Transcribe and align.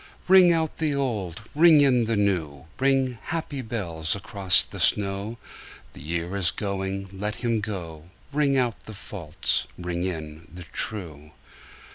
Ring 0.27 0.51
out 0.51 0.77
the 0.79 0.95
old, 0.95 1.43
ring 1.53 1.81
in 1.81 2.05
the 2.05 2.15
new, 2.15 2.65
Ring, 2.79 3.19
happy 3.21 3.61
bells, 3.61 4.15
across 4.15 4.63
the 4.63 4.79
snow: 4.79 5.37
The 5.93 6.01
year 6.01 6.35
is 6.35 6.49
going, 6.49 7.09
let 7.13 7.35
him 7.45 7.59
go; 7.59 8.09
Ring 8.33 8.57
out 8.57 8.85
the 8.85 8.95
false, 8.95 9.67
ring 9.77 10.03
in 10.03 10.47
the 10.51 10.63
true. 10.63 11.29